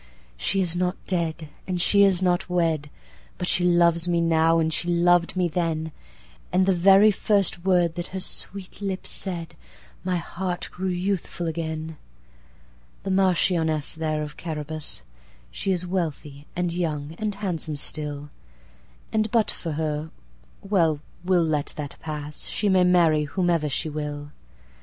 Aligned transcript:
She 0.35 0.61
is 0.61 0.75
not 0.75 0.97
dead, 1.05 1.49
and 1.67 1.79
she 1.79 2.01
is 2.03 2.23
not 2.23 2.49
wed! 2.49 2.89
But 3.37 3.47
she 3.47 3.63
loves 3.63 4.07
me 4.07 4.19
now, 4.19 4.57
and 4.57 4.73
she 4.73 4.87
lov'd 4.87 5.35
me 5.35 5.47
then! 5.47 5.91
And 6.51 6.65
the 6.65 6.73
very 6.73 7.11
first 7.11 7.63
word 7.65 7.93
that 7.93 8.07
her 8.07 8.19
sweet 8.19 8.81
lips 8.81 9.11
said, 9.11 9.53
My 10.03 10.17
heart 10.17 10.69
grew 10.71 10.89
youthful 10.89 11.45
again. 11.45 11.97
The 13.03 13.11
Marchioness 13.11 13.93
there, 13.93 14.23
of 14.23 14.37
Carabas, 14.37 15.03
She 15.51 15.71
is 15.71 15.85
wealthy, 15.85 16.47
and 16.55 16.73
young, 16.73 17.13
and 17.19 17.35
handsome 17.35 17.75
still, 17.75 18.31
And 19.13 19.29
but 19.29 19.51
for 19.51 19.73
her… 19.73 20.09
well, 20.63 20.99
we 21.23 21.37
'll 21.37 21.43
let 21.45 21.75
that 21.77 21.97
pass, 22.01 22.47
She 22.47 22.69
may 22.69 22.83
marry 22.85 23.25
whomever 23.25 23.69
she 23.69 23.87
will. 23.87 24.31